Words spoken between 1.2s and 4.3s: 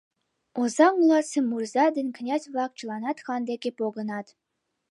мурза ден князь-влак чыланат хан деке погынат.